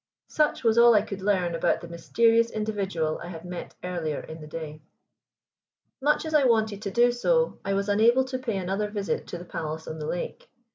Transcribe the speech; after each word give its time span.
Such 0.29 0.63
was 0.63 0.79
all 0.79 0.95
I 0.95 1.03
could 1.03 1.21
learn 1.21 1.53
about 1.53 1.79
the 1.81 1.87
mysterious 1.87 2.49
individual 2.49 3.19
I 3.21 3.27
had 3.27 3.45
met 3.45 3.75
earlier 3.83 4.19
in 4.19 4.41
the 4.41 4.47
day. 4.47 4.81
Much 6.01 6.25
as 6.25 6.33
I 6.33 6.43
wanted 6.43 6.81
to 6.81 6.89
do 6.89 7.11
so, 7.11 7.59
I 7.63 7.75
was 7.75 7.87
unable 7.87 8.23
to 8.23 8.39
pay 8.39 8.57
another 8.57 8.89
visit 8.89 9.27
to 9.27 9.37
the 9.37 9.45
palace 9.45 9.87
on 9.87 9.99
the 9.99 10.07
lake. 10.07 10.49